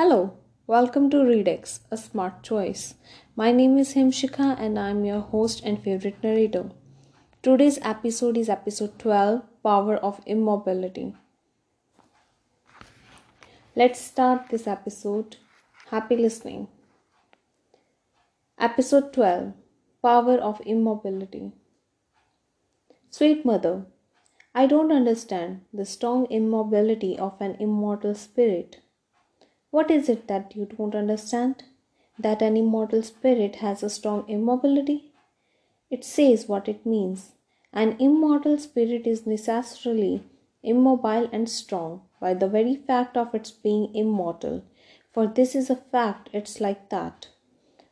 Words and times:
Hello, 0.00 0.32
welcome 0.66 1.10
to 1.10 1.18
Redex, 1.18 1.80
a 1.90 1.96
smart 1.98 2.42
choice. 2.42 2.94
My 3.36 3.52
name 3.52 3.76
is 3.76 3.92
Himshikha 3.92 4.58
and 4.58 4.78
I'm 4.78 5.04
your 5.04 5.20
host 5.20 5.60
and 5.62 5.78
favorite 5.78 6.22
narrator. 6.22 6.70
Today's 7.42 7.78
episode 7.82 8.38
is 8.38 8.48
episode 8.48 8.98
12 8.98 9.42
Power 9.62 9.96
of 9.96 10.22
Immobility. 10.24 11.14
Let's 13.76 14.00
start 14.00 14.48
this 14.48 14.66
episode. 14.66 15.36
Happy 15.90 16.16
listening. 16.16 16.68
Episode 18.58 19.12
12 19.12 19.52
Power 20.02 20.38
of 20.38 20.62
Immobility. 20.64 21.52
Sweet 23.10 23.44
Mother, 23.44 23.84
I 24.54 24.66
don't 24.66 24.92
understand 24.92 25.60
the 25.74 25.84
strong 25.84 26.24
immobility 26.30 27.18
of 27.18 27.38
an 27.38 27.56
immortal 27.60 28.14
spirit. 28.14 28.80
What 29.70 29.90
is 29.90 30.08
it 30.08 30.26
that 30.26 30.56
you 30.56 30.66
don't 30.66 30.94
understand? 30.94 31.64
That 32.18 32.42
an 32.42 32.56
immortal 32.56 33.02
spirit 33.02 33.56
has 33.56 33.82
a 33.82 33.90
strong 33.90 34.24
immobility? 34.28 35.12
It 35.90 36.04
says 36.04 36.48
what 36.48 36.68
it 36.68 36.84
means. 36.84 37.32
An 37.72 37.96
immortal 38.00 38.58
spirit 38.58 39.06
is 39.06 39.26
necessarily 39.26 40.24
immobile 40.62 41.28
and 41.32 41.48
strong 41.48 42.02
by 42.20 42.34
the 42.34 42.48
very 42.48 42.76
fact 42.76 43.16
of 43.16 43.34
its 43.34 43.50
being 43.50 43.94
immortal. 43.94 44.62
For 45.12 45.26
this 45.26 45.54
is 45.54 45.70
a 45.70 45.76
fact, 45.76 46.30
it's 46.32 46.60
like 46.60 46.88
that. 46.90 47.28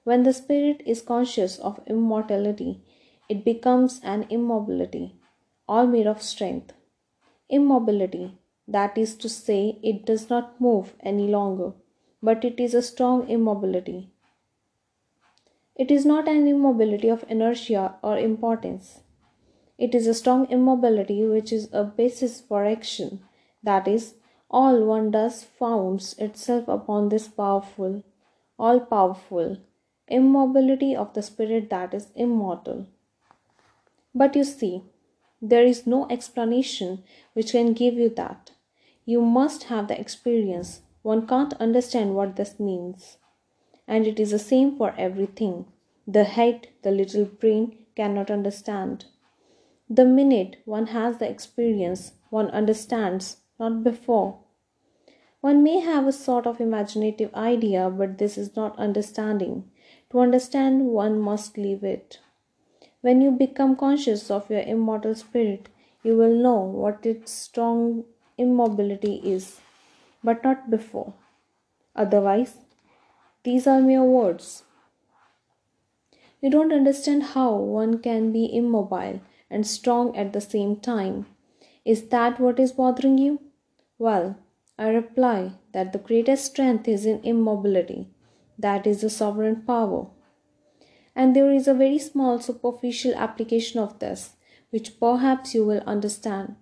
When 0.04 0.22
the 0.24 0.32
spirit 0.32 0.82
is 0.84 1.00
conscious 1.00 1.58
of 1.58 1.80
immortality, 1.86 2.80
it 3.28 3.44
becomes 3.44 4.00
an 4.02 4.26
immobility, 4.30 5.14
all 5.68 5.86
made 5.86 6.06
of 6.06 6.22
strength. 6.22 6.72
Immobility, 7.48 8.38
that 8.68 8.98
is 8.98 9.16
to 9.16 9.28
say, 9.28 9.78
it 9.82 10.04
does 10.04 10.28
not 10.30 10.60
move 10.60 10.92
any 11.00 11.26
longer, 11.26 11.72
but 12.22 12.44
it 12.44 12.60
is 12.60 12.74
a 12.74 12.82
strong 12.82 13.28
immobility. 13.28 14.10
It 15.74 15.90
is 15.90 16.04
not 16.04 16.28
an 16.28 16.46
immobility 16.46 17.08
of 17.08 17.24
inertia 17.28 17.96
or 18.02 18.18
importance. 18.18 19.00
It 19.78 19.94
is 19.94 20.06
a 20.06 20.14
strong 20.14 20.46
immobility 20.50 21.24
which 21.24 21.52
is 21.52 21.68
a 21.72 21.84
basis 21.84 22.40
for 22.40 22.64
action. 22.64 23.20
That 23.62 23.88
is, 23.88 24.14
all 24.50 24.84
one 24.84 25.10
does 25.12 25.44
founds 25.44 26.14
itself 26.18 26.68
upon 26.68 27.08
this 27.08 27.28
powerful, 27.28 28.04
all 28.58 28.80
powerful 28.80 29.58
immobility 30.08 30.96
of 30.96 31.14
the 31.14 31.22
spirit 31.22 31.70
that 31.70 31.94
is 31.94 32.08
immortal. 32.14 32.86
But 34.14 34.34
you 34.34 34.44
see, 34.44 34.82
there 35.40 35.64
is 35.64 35.86
no 35.86 36.06
explanation 36.10 37.04
which 37.34 37.52
can 37.52 37.72
give 37.72 37.94
you 37.94 38.08
that. 38.10 38.50
You 39.08 39.22
must 39.22 39.64
have 39.72 39.88
the 39.88 39.98
experience. 39.98 40.82
One 41.00 41.26
can't 41.26 41.54
understand 41.54 42.14
what 42.14 42.36
this 42.36 42.60
means. 42.60 43.16
And 43.86 44.06
it 44.06 44.20
is 44.20 44.32
the 44.32 44.38
same 44.38 44.76
for 44.76 44.94
everything. 44.98 45.64
The 46.06 46.24
head, 46.24 46.68
the 46.82 46.90
little 46.90 47.24
brain 47.24 47.86
cannot 47.96 48.30
understand. 48.30 49.06
The 49.88 50.04
minute 50.04 50.56
one 50.66 50.88
has 50.88 51.16
the 51.16 51.26
experience, 51.26 52.12
one 52.28 52.50
understands, 52.50 53.38
not 53.58 53.82
before. 53.82 54.40
One 55.40 55.62
may 55.62 55.80
have 55.80 56.06
a 56.06 56.12
sort 56.12 56.46
of 56.46 56.60
imaginative 56.60 57.34
idea, 57.34 57.88
but 57.88 58.18
this 58.18 58.36
is 58.36 58.56
not 58.56 58.78
understanding. 58.78 59.70
To 60.10 60.20
understand, 60.20 60.84
one 60.84 61.18
must 61.18 61.56
leave 61.56 61.82
it. 61.82 62.20
When 63.00 63.22
you 63.22 63.30
become 63.30 63.74
conscious 63.74 64.30
of 64.30 64.50
your 64.50 64.60
immortal 64.60 65.14
spirit, 65.14 65.70
you 66.02 66.14
will 66.14 66.34
know 66.34 66.60
what 66.60 67.06
its 67.06 67.32
strong 67.32 68.04
immobility 68.38 69.16
is, 69.16 69.60
but 70.22 70.42
not 70.44 70.70
before. 70.70 71.14
Otherwise, 71.94 72.56
these 73.42 73.66
are 73.66 73.80
mere 73.80 74.02
words. 74.02 74.64
You 76.40 76.50
don't 76.50 76.72
understand 76.72 77.22
how 77.34 77.56
one 77.56 77.98
can 77.98 78.32
be 78.32 78.54
immobile 78.54 79.20
and 79.50 79.66
strong 79.66 80.16
at 80.16 80.32
the 80.32 80.40
same 80.40 80.76
time. 80.76 81.26
Is 81.84 82.08
that 82.08 82.38
what 82.38 82.60
is 82.60 82.72
bothering 82.72 83.18
you? 83.18 83.40
Well, 83.98 84.36
I 84.78 84.88
reply 84.88 85.52
that 85.72 85.92
the 85.92 85.98
greatest 85.98 86.44
strength 86.44 86.86
is 86.86 87.04
in 87.04 87.20
immobility, 87.24 88.08
that 88.58 88.86
is 88.86 89.00
the 89.00 89.10
sovereign 89.10 89.62
power 89.62 90.06
and 91.18 91.34
there 91.34 91.50
is 91.50 91.66
a 91.66 91.74
very 91.74 91.98
small 91.98 92.38
superficial 92.38 93.12
application 93.16 93.80
of 93.80 93.98
this, 93.98 94.36
which 94.70 95.00
perhaps 95.00 95.52
you 95.52 95.64
will 95.64 95.82
understand. 95.84 96.54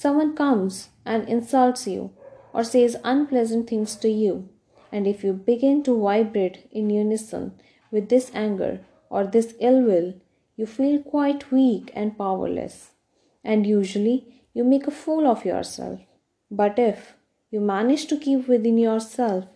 Someone 0.00 0.36
comes 0.36 0.90
and 1.04 1.28
insults 1.28 1.88
you 1.88 2.12
or 2.52 2.62
says 2.62 2.96
unpleasant 3.02 3.68
things 3.68 3.96
to 3.96 4.08
you, 4.08 4.48
and 4.92 5.08
if 5.08 5.24
you 5.24 5.32
begin 5.32 5.82
to 5.82 6.00
vibrate 6.00 6.68
in 6.70 6.88
unison 6.88 7.54
with 7.90 8.08
this 8.08 8.30
anger 8.32 8.78
or 9.10 9.26
this 9.26 9.56
ill 9.58 9.82
will, 9.82 10.14
you 10.54 10.66
feel 10.66 11.02
quite 11.02 11.50
weak 11.50 11.90
and 11.94 12.16
powerless, 12.16 12.92
and 13.42 13.66
usually 13.66 14.44
you 14.54 14.62
make 14.62 14.86
a 14.86 14.92
fool 14.92 15.26
of 15.26 15.44
yourself. 15.44 15.98
But 16.48 16.78
if 16.78 17.14
you 17.50 17.60
manage 17.60 18.06
to 18.06 18.16
keep 18.16 18.46
within 18.46 18.78
yourself, 18.78 19.46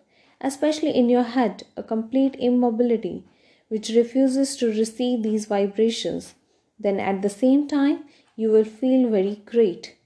especially 0.40 0.90
in 0.90 1.08
your 1.08 1.28
head, 1.38 1.62
a 1.76 1.84
complete 1.84 2.34
immobility, 2.34 3.24
which 3.68 3.90
refuses 3.90 4.56
to 4.56 4.66
receive 4.66 5.22
these 5.22 5.46
vibrations, 5.46 6.34
then 6.80 6.98
at 6.98 7.22
the 7.22 7.30
same 7.30 7.68
time 7.68 8.06
you 8.34 8.50
will 8.50 8.64
feel 8.64 9.08
very 9.08 9.36
great 9.46 9.98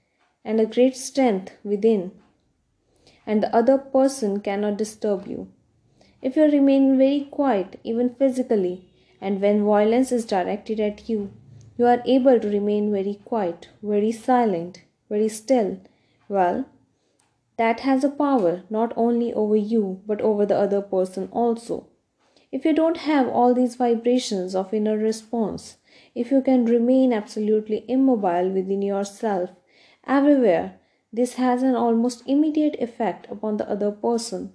and 0.46 0.60
a 0.60 0.72
great 0.74 0.96
strength 0.96 1.52
within, 1.64 2.12
and 3.26 3.42
the 3.42 3.54
other 3.54 3.76
person 3.76 4.38
cannot 4.40 4.78
disturb 4.78 5.26
you. 5.26 5.48
If 6.22 6.36
you 6.36 6.44
remain 6.44 6.96
very 6.96 7.26
quiet, 7.30 7.80
even 7.82 8.14
physically, 8.14 8.84
and 9.20 9.40
when 9.40 9.64
violence 9.64 10.12
is 10.12 10.24
directed 10.24 10.78
at 10.78 11.08
you, 11.08 11.32
you 11.76 11.86
are 11.86 12.02
able 12.06 12.38
to 12.38 12.48
remain 12.48 12.92
very 12.92 13.18
quiet, 13.24 13.68
very 13.82 14.12
silent, 14.12 14.82
very 15.10 15.28
still, 15.28 15.80
well, 16.28 16.64
that 17.56 17.80
has 17.80 18.04
a 18.04 18.10
power 18.10 18.62
not 18.70 18.92
only 18.96 19.32
over 19.32 19.56
you 19.56 20.00
but 20.06 20.20
over 20.20 20.46
the 20.46 20.56
other 20.56 20.80
person 20.80 21.28
also. 21.32 21.88
If 22.52 22.64
you 22.64 22.72
don't 22.72 22.98
have 22.98 23.28
all 23.28 23.52
these 23.52 23.74
vibrations 23.74 24.54
of 24.54 24.72
inner 24.72 24.96
response, 24.96 25.78
if 26.14 26.30
you 26.30 26.40
can 26.40 26.66
remain 26.66 27.12
absolutely 27.12 27.84
immobile 27.88 28.50
within 28.50 28.82
yourself, 28.82 29.50
everywhere, 30.06 30.78
this 31.12 31.34
has 31.34 31.62
an 31.62 31.74
almost 31.74 32.22
immediate 32.26 32.76
effect 32.78 33.26
upon 33.30 33.56
the 33.56 33.68
other 33.68 33.90
person. 33.90 34.52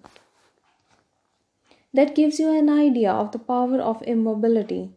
That 1.93 2.15
gives 2.15 2.39
you 2.39 2.51
an 2.51 2.69
idea 2.69 3.11
of 3.11 3.31
the 3.31 3.39
power 3.39 3.79
of 3.79 4.01
immobility, 4.03 4.93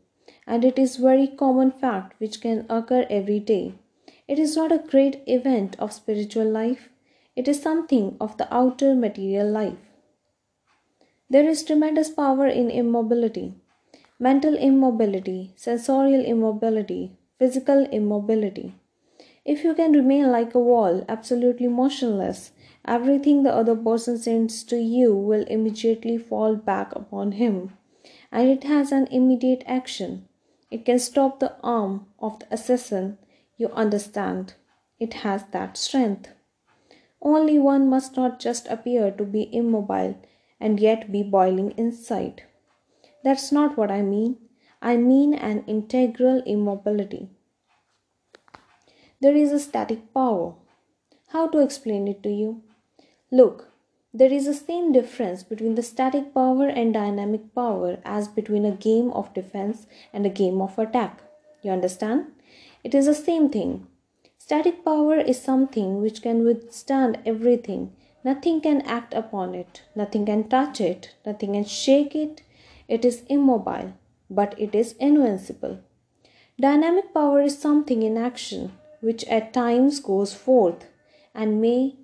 and 0.46 0.64
it 0.64 0.78
is 0.78 0.96
very 0.96 1.26
common 1.26 1.70
fact 1.70 2.20
which 2.20 2.40
can 2.40 2.66
occur 2.68 3.06
every 3.10 3.40
day. 3.40 3.74
It 4.28 4.38
is 4.38 4.56
not 4.56 4.72
a 4.72 4.78
great 4.78 5.22
event 5.26 5.76
of 5.78 5.92
spiritual 5.92 6.48
life, 6.48 6.88
it 7.36 7.48
is 7.48 7.60
something 7.60 8.16
of 8.20 8.36
the 8.36 8.52
outer 8.54 8.94
material 8.94 9.50
life. 9.50 9.78
There 11.28 11.48
is 11.48 11.64
tremendous 11.64 12.10
power 12.10 12.46
in 12.46 12.70
immobility 12.70 13.54
mental 14.18 14.54
immobility, 14.56 15.52
sensorial 15.56 16.24
immobility, 16.24 17.10
physical 17.38 17.84
immobility. 17.86 18.74
If 19.44 19.62
you 19.62 19.74
can 19.74 19.92
remain 19.92 20.32
like 20.32 20.54
a 20.54 20.58
wall, 20.58 21.04
absolutely 21.08 21.68
motionless, 21.68 22.52
everything 22.86 23.42
the 23.42 23.54
other 23.54 23.76
person 23.76 24.18
sends 24.18 24.64
to 24.64 24.76
you 24.76 25.14
will 25.14 25.44
immediately 25.48 26.18
fall 26.18 26.56
back 26.56 26.94
upon 26.96 27.32
him, 27.32 27.76
and 28.32 28.48
it 28.48 28.64
has 28.64 28.90
an 28.90 29.06
immediate 29.08 29.62
action. 29.66 30.28
It 30.70 30.84
can 30.84 30.98
stop 30.98 31.40
the 31.40 31.56
arm 31.62 32.06
of 32.18 32.38
the 32.40 32.46
assassin. 32.50 33.18
You 33.56 33.68
understand. 33.68 34.54
It 34.98 35.14
has 35.22 35.44
that 35.52 35.76
strength. 35.76 36.30
Only 37.20 37.58
one 37.58 37.88
must 37.88 38.16
not 38.16 38.40
just 38.40 38.66
appear 38.68 39.10
to 39.10 39.24
be 39.24 39.54
immobile 39.54 40.16
and 40.60 40.80
yet 40.80 41.12
be 41.12 41.22
boiling 41.22 41.72
inside. 41.76 42.42
That's 43.22 43.52
not 43.52 43.76
what 43.76 43.90
I 43.90 44.02
mean. 44.02 44.38
I 44.80 44.96
mean 44.96 45.34
an 45.34 45.64
integral 45.66 46.42
immobility. 46.46 47.30
There 49.24 49.34
is 49.34 49.52
a 49.52 49.58
static 49.58 50.12
power. 50.12 50.52
How 51.28 51.46
to 51.46 51.60
explain 51.60 52.08
it 52.08 52.22
to 52.24 52.28
you? 52.28 52.62
Look, 53.30 53.70
there 54.12 54.30
is 54.30 54.44
the 54.44 54.52
same 54.52 54.92
difference 54.92 55.42
between 55.42 55.76
the 55.76 55.82
static 55.82 56.34
power 56.34 56.68
and 56.68 56.92
dynamic 56.92 57.54
power 57.54 57.96
as 58.04 58.28
between 58.28 58.66
a 58.66 58.76
game 58.88 59.10
of 59.12 59.32
defense 59.32 59.86
and 60.12 60.26
a 60.26 60.36
game 60.42 60.60
of 60.60 60.78
attack. 60.78 61.22
You 61.62 61.70
understand? 61.70 62.26
It 62.82 62.94
is 62.94 63.06
the 63.06 63.14
same 63.14 63.48
thing. 63.48 63.86
Static 64.36 64.84
power 64.84 65.16
is 65.16 65.40
something 65.40 66.02
which 66.02 66.20
can 66.20 66.44
withstand 66.44 67.18
everything 67.24 67.96
Nothing 68.24 68.60
can 68.60 68.82
act 68.82 69.14
upon 69.14 69.54
it, 69.54 69.84
nothing 69.94 70.26
can 70.26 70.48
touch 70.50 70.82
it, 70.82 71.14
nothing 71.24 71.54
can 71.54 71.64
shake 71.64 72.14
it. 72.14 72.42
It 72.88 73.06
is 73.06 73.22
immobile, 73.30 73.94
but 74.28 74.54
it 74.58 74.74
is 74.74 74.92
invincible. 75.00 75.78
Dynamic 76.60 77.14
power 77.14 77.40
is 77.40 77.58
something 77.58 78.02
in 78.02 78.18
action 78.18 78.72
which 79.04 79.24
at 79.26 79.52
times 79.52 80.00
goes 80.00 80.34
forth 80.34 80.86
and 81.34 81.60
may 81.60 81.94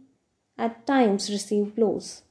at 0.59 0.87
times 0.87 1.31
receive 1.31 1.75
blows. 1.75 2.23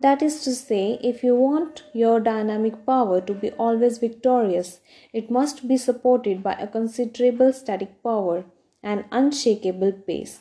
That 0.00 0.20
is 0.20 0.42
to 0.44 0.52
say, 0.52 0.98
if 1.02 1.22
you 1.22 1.34
want 1.36 1.84
your 1.94 2.18
dynamic 2.20 2.84
power 2.84 3.20
to 3.20 3.32
be 3.32 3.52
always 3.52 3.98
victorious, 3.98 4.80
it 5.12 5.30
must 5.30 5.68
be 5.68 5.76
supported 5.76 6.42
by 6.42 6.54
a 6.54 6.66
considerable 6.66 7.52
static 7.52 8.02
power, 8.02 8.44
an 8.82 9.04
unshakable 9.12 9.92
pace. 9.92 10.40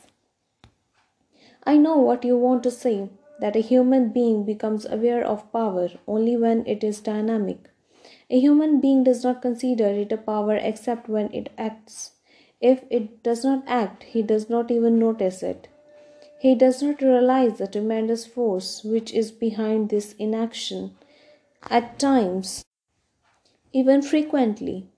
I 1.63 1.78
know 1.78 1.98
what 1.98 2.25
you 2.25 2.38
want 2.38 2.63
to 2.63 2.72
say 2.72 3.10
that 3.39 3.56
a 3.56 3.60
human 3.60 4.10
being 4.10 4.45
becomes 4.45 4.86
aware 4.86 5.24
of 5.24 5.51
power 5.51 5.89
only 6.07 6.36
when 6.36 6.66
it 6.66 6.83
is 6.83 7.00
dynamic. 7.00 7.69
A 8.31 8.39
human 8.39 8.81
being 8.81 9.04
does 9.04 9.24
not 9.24 9.42
consider 9.42 9.88
it 9.88 10.12
a 10.12 10.18
power 10.18 10.56
except 10.56 11.07
when 11.07 11.31
it 11.33 11.51
acts. 11.57 12.13
If 12.62 12.84
it 12.92 13.24
does 13.24 13.44
not 13.44 13.63
act, 13.66 14.04
he 14.04 14.22
does 14.22 14.50
not 14.50 14.69
even 14.69 15.00
notice 15.00 15.42
it. 15.42 15.68
He 16.40 16.54
does 16.54 16.81
not 16.84 17.02
realize 17.02 17.58
the 17.58 17.68
tremendous 17.68 18.25
force 18.25 18.84
which 18.84 19.12
is 19.13 19.31
behind 19.31 19.90
this 19.90 20.13
inaction. 20.13 20.96
At 21.69 21.98
times, 21.98 22.63
even 23.74 24.02
frequently, 24.02 24.90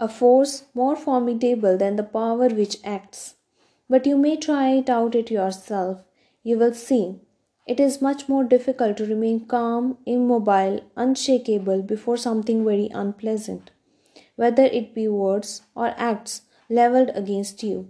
a 0.00 0.08
force 0.08 0.64
more 0.74 0.96
formidable 0.96 1.76
than 1.76 1.96
the 1.96 2.02
power 2.02 2.48
which 2.48 2.78
acts. 2.84 3.34
But 3.88 4.06
you 4.06 4.16
may 4.16 4.36
try 4.36 4.70
it 4.70 4.90
out 4.90 5.14
it 5.14 5.30
yourself. 5.30 6.02
You 6.42 6.58
will 6.58 6.74
see. 6.74 7.20
It 7.66 7.80
is 7.80 8.00
much 8.02 8.28
more 8.28 8.44
difficult 8.44 8.96
to 8.98 9.06
remain 9.06 9.46
calm, 9.46 9.98
immobile, 10.06 10.80
unshakable 10.96 11.82
before 11.82 12.16
something 12.16 12.64
very 12.64 12.88
unpleasant, 12.94 13.70
whether 14.36 14.64
it 14.64 14.94
be 14.94 15.08
words 15.08 15.62
or 15.74 15.94
acts 15.96 16.42
leveled 16.68 17.10
against 17.14 17.62
you. 17.62 17.88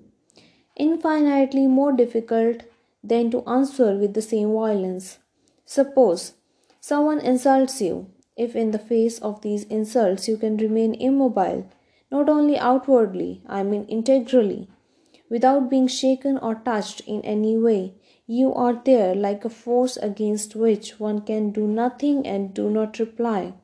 Infinitely 0.76 1.66
more 1.66 1.92
difficult 1.92 2.62
than 3.02 3.30
to 3.30 3.42
answer 3.44 3.96
with 3.96 4.14
the 4.14 4.22
same 4.22 4.52
violence. 4.52 5.18
Suppose 5.64 6.34
someone 6.80 7.20
insults 7.20 7.80
you. 7.80 8.10
If 8.36 8.54
in 8.54 8.70
the 8.70 8.78
face 8.78 9.18
of 9.20 9.40
these 9.40 9.64
insults 9.64 10.28
you 10.28 10.36
can 10.36 10.58
remain 10.58 10.94
immobile, 10.94 11.68
not 12.10 12.28
only 12.28 12.58
outwardly, 12.58 13.42
I 13.46 13.62
mean 13.62 13.84
integrally, 13.86 14.68
without 15.30 15.70
being 15.70 15.86
shaken 15.88 16.36
or 16.38 16.56
touched 16.56 17.00
in 17.00 17.22
any 17.22 17.56
way, 17.56 17.94
you 18.26 18.52
are 18.54 18.80
there 18.84 19.14
like 19.14 19.44
a 19.44 19.48
force 19.48 19.96
against 19.96 20.54
which 20.56 21.00
one 21.00 21.20
can 21.22 21.50
do 21.50 21.66
nothing 21.66 22.26
and 22.26 22.52
do 22.52 22.68
not 22.68 22.98
reply. 22.98 23.54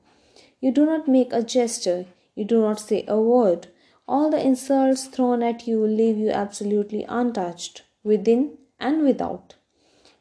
You 0.60 0.70
do 0.70 0.86
not 0.86 1.08
make 1.08 1.32
a 1.32 1.42
gesture, 1.42 2.06
you 2.34 2.44
do 2.44 2.60
not 2.62 2.80
say 2.80 3.04
a 3.08 3.20
word. 3.20 3.66
All 4.14 4.28
the 4.28 4.46
insults 4.46 5.06
thrown 5.06 5.42
at 5.42 5.66
you 5.66 5.86
leave 5.86 6.18
you 6.18 6.28
absolutely 6.28 7.04
untouched, 7.08 7.84
within 8.04 8.58
and 8.78 9.04
without. 9.04 9.54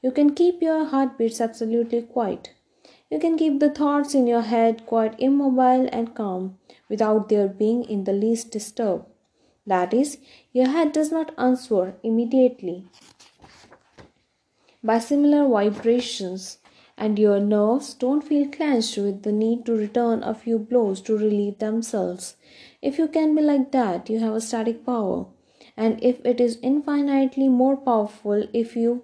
You 0.01 0.11
can 0.11 0.33
keep 0.33 0.61
your 0.61 0.85
heartbeats 0.85 1.41
absolutely 1.41 2.01
quiet. 2.03 2.51
You 3.09 3.19
can 3.19 3.37
keep 3.37 3.59
the 3.59 3.69
thoughts 3.69 4.15
in 4.15 4.27
your 4.27 4.43
head 4.43 4.85
quite 4.85 5.19
immobile 5.19 5.89
and 5.91 6.15
calm 6.15 6.57
without 6.87 7.27
their 7.27 7.49
being 7.49 7.83
in 7.83 8.05
the 8.05 8.13
least 8.13 8.49
disturbed. 8.51 9.07
That 9.67 9.93
is, 9.93 10.19
your 10.53 10.69
head 10.69 10.93
does 10.93 11.11
not 11.11 11.33
answer 11.37 11.95
immediately 12.01 12.85
by 14.81 14.99
similar 14.99 15.45
vibrations, 15.49 16.59
and 17.01 17.17
your 17.17 17.39
nerves 17.39 17.93
don't 17.95 18.27
feel 18.31 18.47
clenched 18.55 18.97
with 18.97 19.23
the 19.23 19.31
need 19.31 19.65
to 19.65 19.73
return 19.73 20.23
a 20.23 20.33
few 20.35 20.57
blows 20.57 21.01
to 21.01 21.17
relieve 21.17 21.57
themselves. 21.57 22.35
If 22.81 22.97
you 22.99 23.07
can 23.07 23.35
be 23.35 23.41
like 23.41 23.71
that, 23.71 24.09
you 24.09 24.19
have 24.19 24.35
a 24.35 24.41
static 24.49 24.85
power 24.85 25.25
and 25.75 26.03
if 26.03 26.23
it 26.25 26.39
is 26.39 26.59
infinitely 26.61 27.49
more 27.49 27.75
powerful 27.75 28.47
if 28.53 28.75
you 28.75 29.03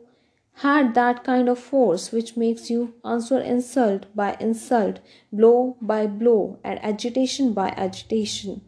had 0.65 0.93
that 0.93 1.23
kind 1.23 1.49
of 1.49 1.59
force 1.59 2.11
which 2.11 2.35
makes 2.35 2.69
you 2.69 2.93
answer 3.05 3.39
insult 3.39 4.05
by 4.15 4.35
insult, 4.39 4.99
blow 5.31 5.75
by 5.81 6.05
blow, 6.07 6.59
and 6.63 6.83
agitation 6.83 7.53
by 7.53 7.69
agitation. 7.69 8.61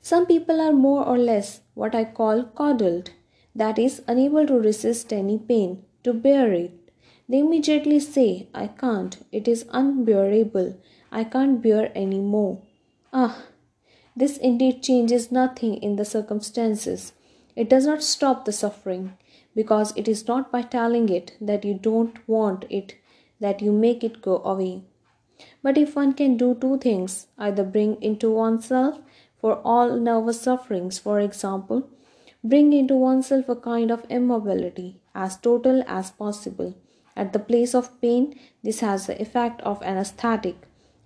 Some 0.00 0.26
people 0.26 0.60
are 0.60 0.72
more 0.72 1.04
or 1.04 1.18
less 1.18 1.60
what 1.74 1.94
I 1.94 2.04
call 2.04 2.44
coddled, 2.44 3.10
that 3.54 3.78
is, 3.78 4.02
unable 4.06 4.46
to 4.46 4.54
resist 4.54 5.12
any 5.12 5.38
pain, 5.38 5.84
to 6.04 6.12
bear 6.12 6.52
it. 6.52 6.81
They 7.28 7.38
immediately 7.38 8.00
say, 8.00 8.48
I 8.52 8.66
can't, 8.66 9.18
it 9.30 9.48
is 9.48 9.64
unbearable, 9.70 10.78
I 11.10 11.24
can't 11.24 11.62
bear 11.62 11.90
any 11.94 12.20
more. 12.20 12.62
Ah, 13.12 13.44
this 14.14 14.36
indeed 14.36 14.82
changes 14.82 15.32
nothing 15.32 15.76
in 15.76 15.96
the 15.96 16.04
circumstances. 16.04 17.12
It 17.54 17.68
does 17.68 17.86
not 17.86 18.02
stop 18.02 18.44
the 18.44 18.52
suffering, 18.52 19.16
because 19.54 19.92
it 19.96 20.08
is 20.08 20.26
not 20.26 20.50
by 20.50 20.62
telling 20.62 21.08
it 21.08 21.36
that 21.40 21.64
you 21.64 21.74
don't 21.74 22.16
want 22.28 22.64
it 22.70 22.96
that 23.40 23.60
you 23.60 23.72
make 23.72 24.04
it 24.04 24.22
go 24.22 24.38
away. 24.44 24.82
But 25.62 25.76
if 25.76 25.96
one 25.96 26.12
can 26.12 26.36
do 26.36 26.54
two 26.54 26.78
things, 26.78 27.26
either 27.38 27.64
bring 27.64 28.00
into 28.02 28.30
oneself 28.30 29.00
for 29.40 29.56
all 29.64 29.96
nervous 29.96 30.40
sufferings, 30.40 30.98
for 30.98 31.18
example, 31.20 31.88
bring 32.44 32.72
into 32.72 32.94
oneself 32.94 33.48
a 33.48 33.56
kind 33.56 33.90
of 33.90 34.06
immobility 34.08 35.00
as 35.14 35.36
total 35.36 35.82
as 35.86 36.10
possible. 36.10 36.74
At 37.16 37.32
the 37.32 37.38
place 37.38 37.74
of 37.74 38.00
pain, 38.00 38.38
this 38.62 38.80
has 38.80 39.06
the 39.06 39.20
effect 39.20 39.60
of 39.62 39.82
anesthetic 39.82 40.56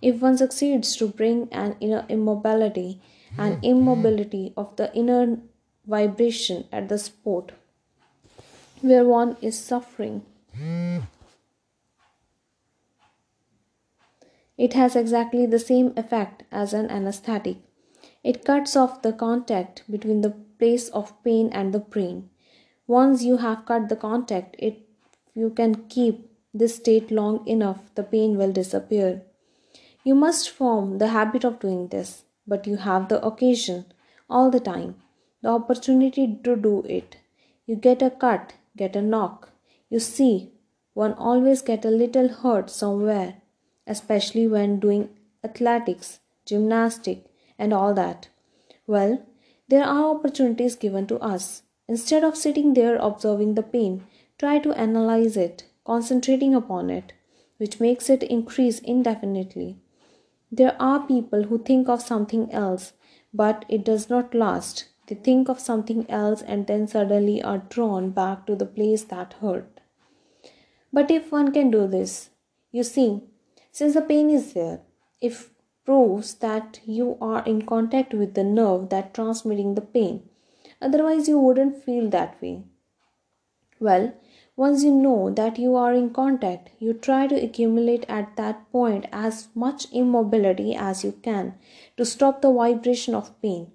if 0.02 0.20
one 0.20 0.36
succeeds 0.36 0.94
to 0.96 1.08
bring 1.08 1.48
an 1.50 1.74
inner 1.80 2.04
immobility 2.08 3.00
an 3.38 3.56
mm-hmm. 3.56 3.64
immobility 3.64 4.52
of 4.56 4.74
the 4.76 4.94
inner 4.94 5.38
vibration 5.86 6.64
at 6.72 6.88
the 6.88 6.98
spot 6.98 7.52
where 8.80 9.04
one 9.04 9.36
is 9.40 9.58
suffering, 9.58 10.22
mm-hmm. 10.56 11.00
it 14.56 14.72
has 14.74 14.96
exactly 14.96 15.46
the 15.46 15.58
same 15.58 15.92
effect 15.96 16.44
as 16.50 16.72
an 16.72 16.90
anesthetic. 16.90 17.56
It 18.22 18.44
cuts 18.44 18.76
off 18.76 19.02
the 19.02 19.12
contact 19.12 19.82
between 19.90 20.20
the 20.22 20.30
place 20.58 20.88
of 20.88 21.12
pain 21.22 21.50
and 21.52 21.72
the 21.72 21.78
brain. 21.78 22.30
Once 22.86 23.22
you 23.22 23.38
have 23.38 23.66
cut 23.66 23.88
the 23.88 23.96
contact, 23.96 24.56
if 24.58 24.74
you 25.36 25.50
can 25.50 25.74
keep 25.88 26.30
this 26.54 26.76
state 26.76 27.10
long 27.10 27.46
enough, 27.46 27.94
the 27.94 28.02
pain 28.02 28.38
will 28.38 28.50
disappear. 28.50 29.22
You 30.02 30.14
must 30.14 30.48
form 30.48 30.98
the 30.98 31.08
habit 31.08 31.44
of 31.44 31.60
doing 31.60 31.88
this, 31.88 32.24
but 32.46 32.66
you 32.66 32.76
have 32.78 33.08
the 33.08 33.24
occasion 33.24 33.84
all 34.30 34.50
the 34.50 34.60
time, 34.60 34.96
the 35.42 35.50
opportunity 35.50 36.38
to 36.42 36.56
do 36.56 36.82
it. 36.88 37.18
You 37.66 37.76
get 37.76 38.00
a 38.00 38.10
cut, 38.10 38.54
get 38.76 38.96
a 38.96 39.02
knock. 39.02 39.50
You 39.90 40.00
see, 40.00 40.52
one 40.94 41.12
always 41.12 41.60
get 41.60 41.84
a 41.84 41.90
little 41.90 42.28
hurt 42.28 42.70
somewhere, 42.70 43.34
especially 43.86 44.48
when 44.48 44.80
doing 44.80 45.10
athletics, 45.44 46.20
gymnastic, 46.46 47.26
and 47.58 47.74
all 47.74 47.92
that. 47.92 48.28
Well, 48.86 49.26
there 49.68 49.84
are 49.84 50.14
opportunities 50.14 50.76
given 50.76 51.06
to 51.08 51.18
us. 51.18 51.62
Instead 51.88 52.24
of 52.24 52.36
sitting 52.36 52.74
there 52.74 52.96
observing 52.96 53.54
the 53.54 53.62
pain, 53.62 54.04
try 54.38 54.58
to 54.58 54.72
analyze 54.72 55.36
it, 55.36 55.64
concentrating 55.84 56.54
upon 56.54 56.90
it, 56.90 57.12
which 57.58 57.80
makes 57.80 58.10
it 58.10 58.22
increase 58.22 58.78
indefinitely. 58.80 59.78
There 60.52 60.76
are 60.80 61.06
people 61.06 61.44
who 61.44 61.58
think 61.58 61.88
of 61.88 62.02
something 62.02 62.52
else, 62.52 62.92
but 63.32 63.64
it 63.68 63.84
does 63.84 64.08
not 64.08 64.34
last. 64.34 64.86
They 65.06 65.14
think 65.14 65.48
of 65.48 65.60
something 65.60 66.08
else 66.10 66.42
and 66.42 66.66
then 66.66 66.86
suddenly 66.88 67.42
are 67.42 67.58
drawn 67.58 68.10
back 68.10 68.46
to 68.46 68.56
the 68.56 68.66
place 68.66 69.04
that 69.04 69.34
hurt. 69.40 69.80
But 70.92 71.10
if 71.10 71.30
one 71.30 71.52
can 71.52 71.70
do 71.70 71.86
this, 71.86 72.30
you 72.72 72.82
see, 72.82 73.22
since 73.72 73.94
the 73.94 74.00
pain 74.00 74.30
is 74.30 74.52
there, 74.52 74.80
it 75.20 75.36
proves 75.84 76.34
that 76.34 76.80
you 76.84 77.16
are 77.20 77.44
in 77.44 77.62
contact 77.62 78.12
with 78.12 78.34
the 78.34 78.44
nerve 78.44 78.88
that 78.90 79.14
transmitting 79.14 79.74
the 79.74 79.80
pain. 79.80 80.28
Otherwise, 80.80 81.28
you 81.28 81.38
wouldn't 81.38 81.82
feel 81.84 82.08
that 82.10 82.40
way. 82.42 82.64
Well, 83.78 84.14
once 84.56 84.82
you 84.82 84.90
know 84.90 85.30
that 85.30 85.58
you 85.58 85.76
are 85.76 85.92
in 85.92 86.08
contact, 86.08 86.70
you 86.78 86.94
try 86.94 87.26
to 87.26 87.34
accumulate 87.34 88.06
at 88.08 88.34
that 88.36 88.70
point 88.72 89.04
as 89.12 89.48
much 89.54 89.86
immobility 89.92 90.74
as 90.74 91.04
you 91.04 91.12
can 91.22 91.54
to 91.96 92.04
stop 92.04 92.40
the 92.40 92.50
vibration 92.50 93.14
of 93.14 93.40
pain. 93.42 93.70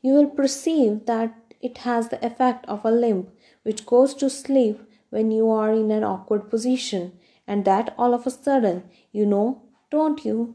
You 0.00 0.14
will 0.14 0.28
perceive 0.28 1.06
that 1.06 1.34
it 1.60 1.78
has 1.78 2.08
the 2.08 2.24
effect 2.24 2.64
of 2.66 2.84
a 2.84 2.90
limb 2.90 3.26
which 3.64 3.84
goes 3.84 4.14
to 4.14 4.30
sleep 4.30 4.80
when 5.10 5.32
you 5.32 5.50
are 5.50 5.72
in 5.72 5.90
an 5.90 6.04
awkward 6.04 6.48
position, 6.48 7.12
and 7.46 7.64
that 7.64 7.92
all 7.98 8.14
of 8.14 8.26
a 8.26 8.30
sudden 8.30 8.84
you 9.10 9.26
know, 9.26 9.62
don't 9.90 10.24
you? 10.24 10.54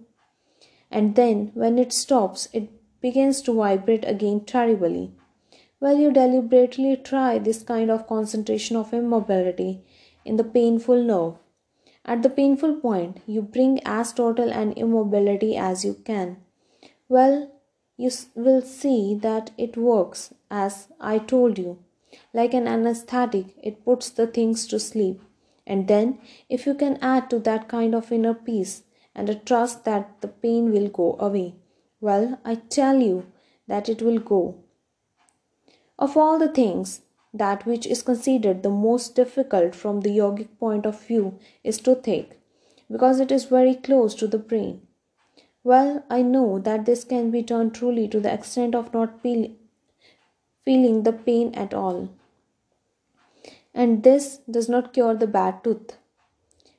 And 0.89 1.15
then 1.15 1.51
when 1.53 1.77
it 1.77 1.91
stops, 1.91 2.47
it 2.53 2.69
begins 3.01 3.41
to 3.41 3.53
vibrate 3.53 4.05
again 4.07 4.45
terribly. 4.45 5.11
Well, 5.85 5.99
you 5.99 6.11
deliberately 6.11 6.97
try 6.97 7.37
this 7.37 7.61
kind 7.61 7.91
of 7.91 8.07
concentration 8.07 8.75
of 8.75 8.91
immobility 8.91 9.83
in 10.25 10.35
the 10.35 10.43
painful 10.43 11.03
nerve. 11.03 11.35
At 12.03 12.23
the 12.23 12.29
painful 12.31 12.77
point, 12.77 13.19
you 13.27 13.43
bring 13.43 13.81
as 13.85 14.11
total 14.11 14.51
an 14.51 14.71
immobility 14.71 15.55
as 15.55 15.85
you 15.85 15.93
can. 15.93 16.37
Well, 17.07 17.51
you 17.97 18.09
will 18.33 18.63
see 18.63 19.13
that 19.21 19.51
it 19.59 19.77
works 19.77 20.33
as 20.49 20.87
I 20.99 21.19
told 21.19 21.59
you. 21.59 21.77
Like 22.33 22.55
an 22.55 22.67
anesthetic, 22.67 23.53
it 23.61 23.85
puts 23.85 24.09
the 24.09 24.25
things 24.25 24.65
to 24.69 24.79
sleep. 24.79 25.21
And 25.67 25.87
then, 25.87 26.17
if 26.49 26.65
you 26.65 26.73
can 26.73 26.97
add 26.99 27.29
to 27.29 27.37
that 27.41 27.67
kind 27.67 27.93
of 27.93 28.11
inner 28.11 28.33
peace 28.33 28.81
and 29.13 29.29
a 29.29 29.35
trust 29.35 29.85
that 29.85 30.19
the 30.21 30.29
pain 30.29 30.71
will 30.71 30.87
go 30.87 31.15
away, 31.19 31.53
well, 32.01 32.39
I 32.43 32.55
tell 32.55 32.99
you 32.99 33.27
that 33.67 33.87
it 33.87 34.01
will 34.01 34.17
go. 34.17 34.64
Of 35.97 36.17
all 36.17 36.37
the 36.37 36.49
things, 36.49 37.01
that 37.33 37.65
which 37.65 37.85
is 37.87 38.01
considered 38.01 38.63
the 38.63 38.69
most 38.69 39.15
difficult 39.15 39.75
from 39.75 40.01
the 40.01 40.09
yogic 40.09 40.49
point 40.59 40.85
of 40.85 40.99
view 41.01 41.39
is 41.63 41.77
toothache, 41.77 42.37
because 42.91 43.19
it 43.19 43.31
is 43.31 43.45
very 43.45 43.75
close 43.75 44.13
to 44.15 44.27
the 44.27 44.37
brain. 44.37 44.81
Well, 45.63 46.03
I 46.09 46.21
know 46.21 46.59
that 46.59 46.85
this 46.85 47.03
can 47.03 47.31
be 47.31 47.41
done 47.41 47.71
truly 47.71 48.07
to 48.09 48.19
the 48.19 48.31
extent 48.31 48.75
of 48.75 48.93
not 48.93 49.21
feeling 49.21 49.57
the 51.03 51.13
pain 51.13 51.53
at 51.55 51.73
all. 51.73 52.09
And 53.73 54.03
this 54.03 54.39
does 54.49 54.69
not 54.69 54.93
cure 54.93 55.15
the 55.15 55.27
bad 55.27 55.63
tooth. 55.63 55.97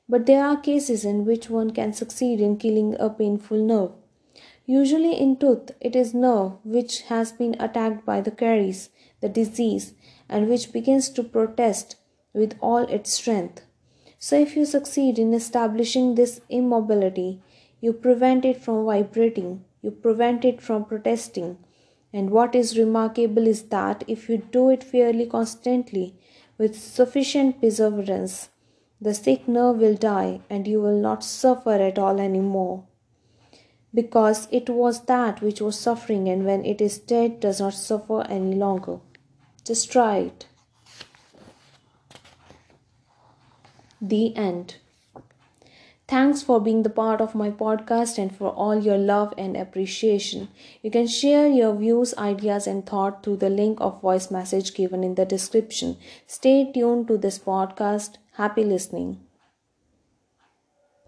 But 0.07 0.25
there 0.25 0.43
are 0.43 0.57
cases 0.57 1.03
in 1.03 1.25
which 1.25 1.49
one 1.49 1.71
can 1.71 1.91
succeed 1.91 2.39
in 2.39 2.57
killing 2.57 2.95
a 2.99 3.09
painful 3.09 3.57
nerve. 3.57 3.91
Usually 4.65 5.13
in 5.19 5.37
tooth, 5.37 5.71
it 5.81 5.95
is 5.95 6.13
nerve 6.13 6.53
which 6.63 7.01
has 7.03 7.31
been 7.31 7.55
attacked 7.59 8.05
by 8.05 8.21
the 8.21 8.31
caries, 8.31 8.89
the 9.21 9.29
disease, 9.29 9.93
and 10.29 10.47
which 10.47 10.71
begins 10.71 11.09
to 11.09 11.23
protest 11.23 11.95
with 12.33 12.57
all 12.61 12.83
its 12.83 13.13
strength. 13.13 13.61
So 14.19 14.39
if 14.39 14.55
you 14.55 14.65
succeed 14.65 15.19
in 15.19 15.33
establishing 15.33 16.15
this 16.15 16.41
immobility, 16.49 17.41
you 17.81 17.93
prevent 17.93 18.45
it 18.45 18.61
from 18.61 18.85
vibrating, 18.85 19.63
you 19.81 19.91
prevent 19.91 20.43
it 20.43 20.61
from 20.61 20.85
protesting. 20.85 21.57
And 22.13 22.31
what 22.31 22.55
is 22.55 22.77
remarkable 22.77 23.47
is 23.47 23.63
that 23.63 24.03
if 24.07 24.29
you 24.29 24.37
do 24.37 24.69
it 24.69 24.83
fairly 24.83 25.25
constantly, 25.27 26.15
with 26.57 26.75
sufficient 26.75 27.61
perseverance, 27.61 28.49
the 28.99 29.13
sick 29.13 29.47
nerve 29.47 29.77
will 29.77 29.95
die 29.95 30.41
and 30.49 30.67
you 30.67 30.81
will 30.81 30.99
not 30.99 31.23
suffer 31.23 31.73
at 31.73 31.99
all 31.99 32.19
anymore. 32.19 32.85
Because 33.93 34.47
it 34.51 34.69
was 34.69 35.05
that 35.05 35.41
which 35.41 35.61
was 35.61 35.79
suffering, 35.79 36.27
and 36.27 36.45
when 36.45 36.65
it 36.65 36.81
is 36.81 36.97
dead, 36.97 37.39
does 37.39 37.59
not 37.59 37.73
suffer 37.73 38.23
any 38.23 38.55
longer. 38.55 38.99
Just 39.67 39.91
try 39.91 40.17
it. 40.19 40.45
The 44.01 44.33
end. 44.37 44.75
Thanks 46.07 46.41
for 46.41 46.61
being 46.61 46.83
the 46.83 46.89
part 46.89 47.19
of 47.19 47.35
my 47.35 47.49
podcast 47.51 48.17
and 48.17 48.33
for 48.33 48.49
all 48.49 48.81
your 48.81 48.97
love 48.97 49.33
and 49.37 49.57
appreciation. 49.57 50.47
You 50.81 50.89
can 50.89 51.05
share 51.05 51.49
your 51.49 51.75
views, 51.75 52.13
ideas, 52.17 52.65
and 52.65 52.85
thought 52.85 53.23
through 53.23 53.37
the 53.37 53.49
link 53.49 53.81
of 53.81 53.99
voice 54.01 54.31
message 54.31 54.73
given 54.73 55.03
in 55.03 55.15
the 55.15 55.25
description. 55.25 55.97
Stay 56.25 56.71
tuned 56.71 57.09
to 57.09 57.17
this 57.17 57.37
podcast. 57.37 58.15
Happy 58.35 58.63
listening. 58.63 59.26